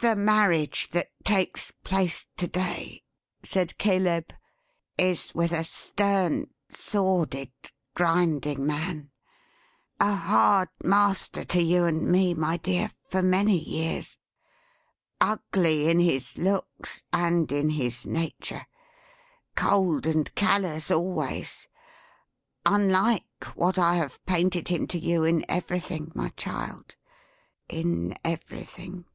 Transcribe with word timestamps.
"The 0.00 0.16
marriage 0.16 0.90
that 0.90 1.12
takes 1.24 1.70
place 1.70 2.26
to 2.38 2.48
day," 2.48 3.04
said 3.44 3.78
Caleb, 3.78 4.32
"is 4.98 5.32
with 5.34 5.52
a 5.52 5.62
stern, 5.64 6.50
sordid, 6.68 7.52
grinding 7.94 8.66
man. 8.66 9.12
A 10.00 10.14
hard 10.14 10.68
master 10.82 11.44
to 11.44 11.62
you 11.62 11.84
and 11.84 12.02
me, 12.06 12.34
my 12.34 12.56
dear, 12.56 12.90
for 13.08 13.22
many 13.22 13.56
years. 13.56 14.18
Ugly 15.20 15.88
in 15.88 16.00
his 16.00 16.36
looks, 16.36 17.02
and 17.12 17.50
in 17.52 17.70
his 17.70 18.04
nature. 18.04 18.66
Cold 19.54 20.06
and 20.06 20.34
callous 20.34 20.90
always. 20.90 21.66
Unlike 22.66 23.44
what 23.54 23.78
I 23.78 23.94
have 23.94 24.22
painted 24.26 24.68
him 24.68 24.86
to 24.88 24.98
you 24.98 25.22
in 25.24 25.46
everything, 25.48 26.10
my 26.14 26.28
child. 26.30 26.96
In 27.68 28.14
everything." 28.24 29.06